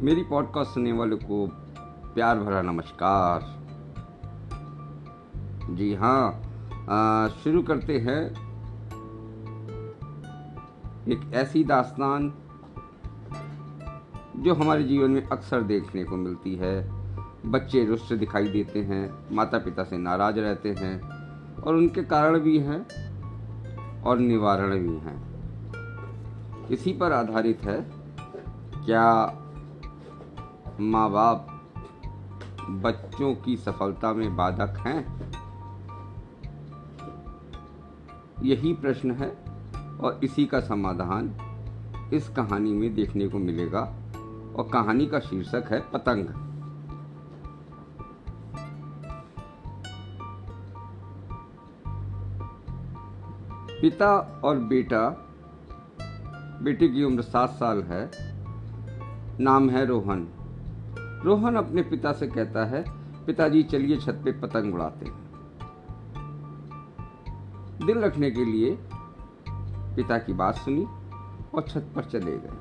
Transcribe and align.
मेरी 0.00 0.22
पॉडकास्ट 0.22 0.70
सुनने 0.70 0.92
वालों 0.92 1.16
को 1.16 1.46
प्यार 2.14 2.38
भरा 2.38 2.62
नमस्कार। 2.62 3.40
जी 5.70 5.94
हाँ 5.94 7.28
शुरू 7.28 7.62
करते 7.62 7.98
हैं। 7.98 8.20
एक 11.08 11.32
ऐसी 11.34 11.64
दास्तान 11.64 12.32
जो 14.36 14.54
हमारे 14.54 14.84
जीवन 14.84 15.10
में 15.10 15.26
अक्सर 15.26 15.62
देखने 15.62 16.04
को 16.04 16.16
मिलती 16.16 16.54
है। 16.56 16.90
बच्चे 17.46 17.84
रुष्ट 17.84 18.14
दिखाई 18.14 18.48
देते 18.48 18.82
हैं 18.82 19.34
माता 19.34 19.58
पिता 19.58 19.84
से 19.84 19.98
नाराज़ 19.98 20.38
रहते 20.40 20.74
हैं, 20.78 21.00
और 21.62 21.74
उनके 21.74 22.02
कारण 22.02 22.38
भी 22.38 22.58
हैं, 22.58 22.80
और 24.02 24.18
निवारण 24.18 24.78
भी 24.78 24.96
हैं। 24.96 25.18
इसी 26.68 26.92
पर 26.92 27.12
आधारित 27.12 27.64
है, 27.64 27.80
क्या 28.86 29.34
माँ 30.80 31.10
बाप 31.10 31.46
बच्चों 32.70 33.34
की 33.34 33.56
सफलता 33.56 34.12
में 34.12 34.36
बाधक 34.36 34.78
हैं? 34.78 35.30
यही 38.42 38.72
प्रश्न 38.74 39.10
है 39.10 39.28
और 40.00 40.20
इसी 40.24 40.46
का 40.46 40.60
समाधान 40.60 41.34
इस 42.14 42.28
कहानी 42.28 42.72
में 42.72 42.94
देखने 42.94 43.28
को 43.28 43.38
मिलेगा 43.38 43.80
और 44.56 44.68
कहानी 44.72 45.06
का 45.06 45.20
शीर्षक 45.20 45.64
है 45.70 45.80
पतंग। 45.80 46.26
पिता 53.82 54.40
और 54.44 54.58
बेटा, 54.58 55.08
बेटे 56.62 56.88
की 56.88 57.04
उम्र 57.04 57.22
सात 57.22 57.50
साल 57.50 57.82
है, 57.82 58.10
नाम 59.40 59.70
है 59.70 59.86
रोहन। 59.86 60.28
रोहन 61.24 61.56
अपने 61.56 61.82
पिता 61.82 62.12
से 62.12 62.26
कहता 62.26 62.64
है, 62.64 62.84
पिताजी, 63.26 63.62
चलिए 63.62 63.96
छत 63.96 64.20
पे 64.24 64.32
पतंग 64.32 64.74
उड़ाते 64.74 65.06
हैं। 65.06 65.28
दिल 67.86 67.98
रखने 67.98 68.30
के 68.30 68.44
लिए 68.44 68.78
पिता 69.96 70.18
की 70.18 70.32
बात 70.32 70.54
सुनी 70.54 70.84
और 71.54 71.64
छत 71.68 71.92
पर 71.96 72.04
चले 72.04 72.38
गए 72.38 72.56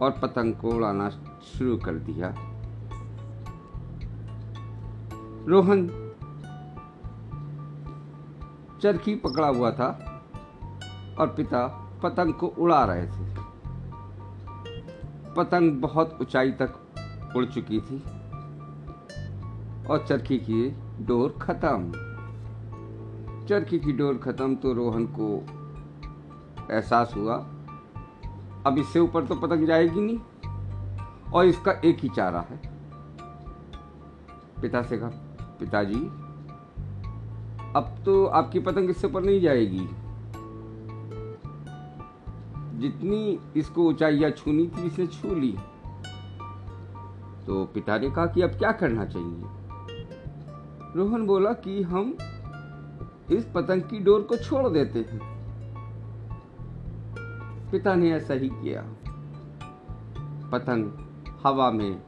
और 0.00 0.10
पतंग 0.10 0.54
को 0.54 0.70
उड़ाना 0.70 1.08
शुरू 1.42 1.76
कर 1.76 1.92
दिया। 1.92 2.34
रोहन 5.48 5.88
चरखी 8.82 9.14
पकड़ा 9.14 9.48
हुआ 9.48 9.70
था 9.70 9.88
और 11.18 11.26
पिता 11.26 11.66
पतंग 12.02 12.34
को 12.34 12.46
उड़ा 12.46 12.84
रहे 12.84 13.06
थे। 13.06 13.41
पतंग 15.36 15.80
बहुत 15.80 16.18
ऊंचाई 16.20 16.50
तक 16.52 17.34
उड़ 17.36 17.44
चुकी 17.44 17.80
थी 17.80 17.98
और 19.86 20.04
चरखी 20.08 20.38
की 20.38 20.68
डोर 21.00 21.38
खत्म। 21.42 21.92
चरखी 23.48 23.78
की 23.78 23.92
डोर 23.92 24.18
खत्म 24.18 24.54
तो 24.54 24.72
रोहन 24.72 25.06
को 25.18 25.28
एहसास 26.70 27.12
हुआ, 27.16 27.36
अब 28.66 28.78
इससे 28.78 29.00
ऊपर 29.00 29.24
तो 29.26 29.34
पतंग 29.34 29.66
जाएगी 29.66 30.00
नहीं, 30.00 30.18
और 31.32 31.46
इसका 31.46 31.72
एक 31.84 31.98
ही 31.98 32.08
चारा 32.08 32.40
है। 32.40 32.60
पिता 34.60 34.82
से 34.82 34.98
कहा, 34.98 35.08
पिताजी, 35.60 36.00
अब 37.76 37.94
तो 38.04 38.24
आपकी 38.26 38.60
पतंग 38.60 38.90
इससे 38.90 39.06
ऊपर 39.06 39.22
नहीं 39.22 39.40
जाएगी। 39.40 39.88
जितनी 42.82 43.40
इसको 43.56 43.88
ऊंचाइया 43.88 44.30
छूनी 44.30 44.66
थी, 44.66 44.82
इसे 44.82 45.06
छू 45.06 45.34
ली। 45.34 45.58
तो 47.46 47.64
पिता 47.64 47.98
ने 47.98 48.10
कहा 48.10 48.26
कि 48.26 48.42
अब 48.42 48.50
क्या 48.50 48.72
करना 48.72 49.04
चाहिए? 49.04 49.42
रोहन 50.96 51.26
बोला 51.26 51.52
कि 51.52 51.82
हम 51.82 52.16
इस 53.32 53.50
पतंग 53.54 53.82
की 53.82 53.98
डोर 53.98 54.22
को 54.22 54.36
छोड़ 54.36 54.68
देते 54.68 54.98
हैं। 54.98 55.20
पिता 57.72 57.94
ने 57.94 58.12
ऐसा 58.12 58.34
ही 58.34 58.48
किया। 58.48 58.82
पतंग 60.52 60.90
हवा 61.46 61.70
में 61.70 62.02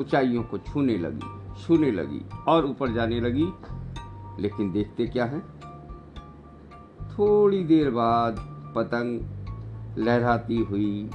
ऊंचाइयों 0.00 0.42
को 0.42 0.58
छूने 0.58 0.98
लगी 0.98 1.42
छूने 1.62 1.90
लगी 1.90 2.24
और 2.48 2.66
ऊपर 2.66 2.92
जाने 2.92 3.20
लगी। 3.20 3.52
लेकिन 4.42 4.72
देखते 4.72 5.06
क्या 5.06 5.24
है? 5.24 5.40
थोड़ी 7.12 7.64
देर 7.64 7.90
बाद 7.90 8.36
पतंग 8.76 9.41
लहराती 9.98 10.56
हुई 10.56 11.10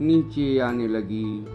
नीचे 0.00 0.58
आने 0.58 0.88
लगी। 0.88 1.46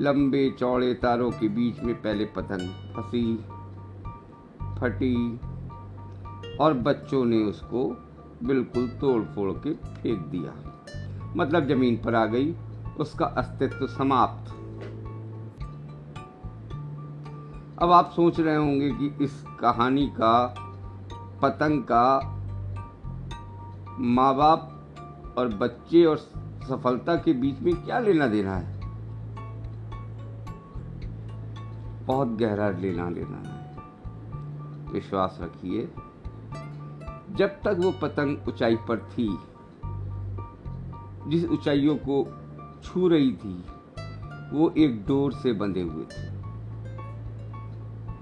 लंबे 0.00 0.50
चौड़े 0.58 0.94
तारों 0.94 1.30
के 1.30 1.48
बीच 1.48 1.80
में 1.80 1.94
पहले 1.94 2.24
पतंग 2.24 2.94
फंसी, 2.94 3.36
फटी, 4.78 5.40
और 6.56 6.74
बच्चों 6.74 7.24
ने 7.24 7.42
उसको 7.42 7.96
बिल्कुल 8.44 8.88
तोड़ 8.88 9.22
फोड़ 9.22 9.52
के 9.52 9.74
फेंक 9.74 10.18
दिया। 10.18 10.80
मतलब 11.36 11.68
ज़मीन 11.68 11.96
पर 11.96 12.14
आ 12.14 12.26
गई, 12.26 12.54
उसका 13.00 13.26
अस्तित्व 13.26 13.86
समाप्त। 13.86 14.52
अब 17.82 17.90
आप 17.92 18.10
सोच 18.16 18.40
रहे 18.40 18.56
होंगे 18.56 18.90
कि 18.90 19.24
इस 19.24 19.44
कहानी 19.60 20.06
का 20.06 20.54
पतंग 21.42 21.82
का 21.82 22.33
माँ 23.98 24.36
बाप 24.36 24.84
और 25.38 25.48
बच्चे 25.48 26.04
और 26.04 26.16
सफलता 26.68 27.16
के 27.16 27.32
बीच 27.32 27.60
में 27.60 27.74
क्या 27.76 27.98
लेना 27.98 28.26
देना 28.26 28.56
है? 28.56 28.80
बहुत 32.06 32.28
गहरा 32.28 32.70
लेना 32.70 33.08
लेना 33.08 33.36
है। 33.36 33.76
विश्वास 34.92 35.38
रखिए, 35.40 35.90
जब 37.30 37.48
तक 37.48 37.76
वो 37.78 37.92
पतंग 38.02 38.38
ऊंचाई 38.48 38.76
पर 38.76 38.98
थी, 38.98 39.38
जिस 41.30 41.48
ऊंचाइयों 41.48 41.96
को 41.96 42.34
छू 42.84 43.08
रही 43.08 43.32
थी, 43.32 43.64
वो 44.52 44.70
एक 44.70 45.06
डोर 45.06 45.32
से 45.32 45.52
बंधे 45.52 45.82
हुए 45.82 46.04
थे। 46.04 46.34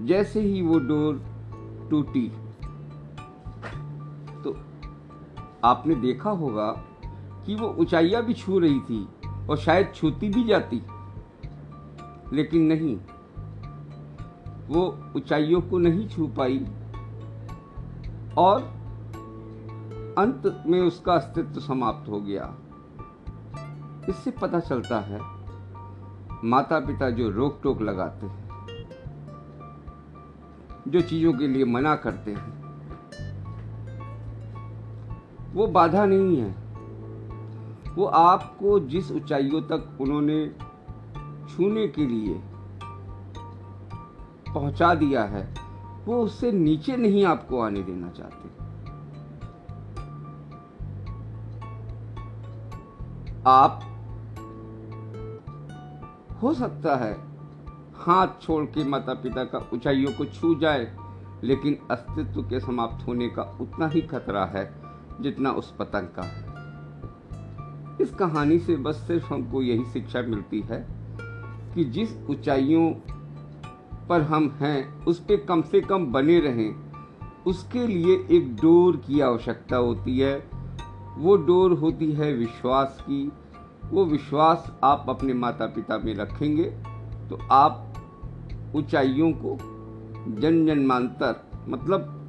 जैसे 0.05 0.41
ही 0.41 0.61
वो 0.61 0.79
डोर 0.79 1.23
टूटी 1.89 2.31
आपने 5.63 5.95
देखा 5.95 6.29
होगा 6.29 6.71
कि 7.45 7.55
वो 7.55 7.67
ऊंचाइयाँ 7.79 8.23
भी 8.23 8.33
छू 8.33 8.59
रही 8.59 8.79
थी 8.79 9.07
और 9.49 9.57
शायद 9.57 9.91
छूती 9.95 10.29
भी 10.29 10.43
जाती। 10.43 10.81
लेकिन 12.33 12.61
नहीं, 12.63 12.95
वो 14.67 14.85
ऊंचाइयों 15.15 15.61
को 15.61 15.77
नहीं 15.77 16.07
छू 16.09 16.27
पाई 16.27 16.59
और 18.37 18.61
अंत 20.17 20.63
में 20.67 20.79
उसका 20.81 21.13
अस्तित्व 21.13 21.59
समाप्त 21.59 22.09
हो 22.09 22.19
गया। 22.21 22.53
इससे 24.09 24.31
पता 24.31 24.59
चलता 24.59 24.99
है 24.99 25.19
माता 26.43 26.79
पिता 26.79 27.09
जो 27.09 27.29
रोक 27.29 27.59
टोक 27.63 27.81
लगाते 27.81 28.25
हैं, 28.25 28.41
जो 30.87 31.01
चीज़ों 31.01 31.33
के 31.33 31.47
लिए 31.47 31.65
मना 31.65 31.95
करते 31.95 32.31
हैं 32.31 32.62
वो 35.53 35.67
बाधा 35.67 36.05
नहीं 36.05 36.37
है। 36.37 36.49
वो 37.95 38.05
आपको 38.05 38.79
जिस 38.79 39.11
ऊंचाइयों 39.11 39.61
तक 39.61 39.97
उन्होंने 40.01 40.45
छूने 41.49 41.87
के 41.87 42.05
लिए 42.05 42.39
पहुँचा 44.53 44.93
दिया 44.93 45.23
है, 45.23 45.53
वो 46.05 46.21
उससे 46.23 46.51
नीचे 46.51 46.97
नहीं 46.97 47.25
आपको 47.25 47.59
आने 47.59 47.83
देना 47.83 48.09
चाहते। 48.09 48.51
आप 53.47 53.79
हो 56.43 56.53
सकता 56.53 56.95
है 56.95 57.13
हाथ 57.95 58.41
छोड़ 58.41 58.63
के 58.65 58.83
माता 58.83 59.13
पिता 59.13 59.43
का 59.43 59.69
ऊंचाइयों 59.73 60.11
को 60.13 60.25
छू 60.25 60.55
जाए, 60.55 60.91
लेकिन 61.43 61.77
अस्तित्व 61.91 62.41
के 62.41 62.59
समाप्त 62.59 63.07
होने 63.07 63.27
का 63.29 63.43
उतना 63.61 63.87
ही 63.87 64.01
खतरा 64.01 64.45
है। 64.45 64.82
जितना 65.21 65.51
उस 65.51 65.73
पतंग 65.79 66.07
का 66.07 66.21
है। 66.21 66.53
इस 68.01 68.13
कहानी 68.13 68.59
से 68.59 68.75
बस 68.75 68.95
सिर्फ़ 68.95 69.33
हमको 69.33 69.61
यही 69.61 69.85
शिक्षा 69.85 70.21
मिलती 70.21 70.61
है 70.61 70.87
कि 71.75 71.83
जिस 71.85 72.15
ऊंचाइयों 72.29 72.89
पर 74.09 74.21
हम 74.21 74.49
हैं 74.59 75.05
उस 75.05 75.19
पर 75.19 75.45
कम 75.45 75.61
से 75.61 75.81
कम 75.81 76.05
बने 76.05 76.39
रहें। 76.39 76.75
उसके 77.47 77.87
लिए 77.87 78.15
एक 78.31 78.55
डोर 78.55 78.97
की 78.97 79.19
आवश्यकता 79.19 79.75
होती 79.75 80.19
है। 80.19 80.35
वो 81.17 81.35
डोर 81.37 81.71
होती 81.71 82.11
है 82.11 82.33
विश्वास 82.33 82.97
की। 83.01 83.31
वो 83.85 84.05
विश्वास 84.05 84.71
आप 84.83 85.05
अपने 85.09 85.33
माता 85.33 85.65
पिता 85.65 85.97
में 85.97 86.13
रखेंगे 86.15 86.63
तो 87.29 87.39
आप 87.51 87.93
ऊंचाइयों 88.75 89.31
को 89.35 89.57
जन 90.39 90.65
जन्मांतर 90.65 91.65
मतलब 91.67 92.19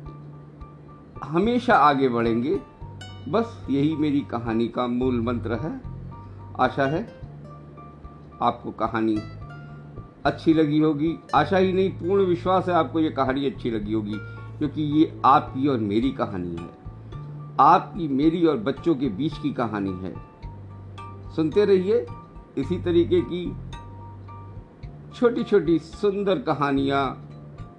हमेशा 1.25 1.75
आगे 1.75 2.08
बढ़ेंगे। 2.08 2.60
बस 3.29 3.67
यही 3.71 3.97
मेरी 3.97 4.21
कहानी 4.21 4.69
का 4.69 4.87
मूल 4.87 5.21
मंत्र 5.21 5.55
है। 5.55 5.81
आशा 6.61 6.87
है 6.87 7.21
आपको 8.43 8.71
कहानी 8.71 9.17
अच्छी 10.25 10.55
लगी 10.55 10.79
होगी। 10.79 11.17
आशा 11.35 11.56
ही 11.56 11.73
नहीं, 11.73 11.91
पूर्ण 11.91 12.25
विश्वास 12.25 12.69
है 12.69 12.75
आपको 12.75 13.00
ये 13.00 13.11
कहानी 13.11 13.47
अच्छी 13.47 13.71
लगी 13.71 13.93
होगी, 13.93 14.15
क्योंकि 14.59 14.82
ये 14.82 15.21
आपकी 15.25 15.69
और 15.69 15.79
मेरी 15.79 16.11
कहानी 16.11 16.56
है। 16.56 16.69
आपकी, 17.61 18.09
मेरी 18.09 18.47
और 18.47 18.56
बच्चों 18.56 18.94
के 18.94 19.09
बीच 19.09 19.38
की 19.38 19.53
कहानी 19.53 19.93
है। 19.93 20.15
सुनते 21.37 21.65
रहिए 21.65 22.06
इसी 22.59 22.82
तरीके 22.82 23.20
की 23.20 23.56
छोटी 25.15 25.44
छोटी 25.44 25.79
सुंदर 25.79 26.38
कहानियाँ। 26.38 27.31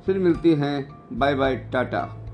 फिर 0.06 0.20
मिलती 0.20 0.54
हैं। 0.54 0.90
Bye 1.14 1.36
bye 1.36 1.56
tata. 1.56 2.25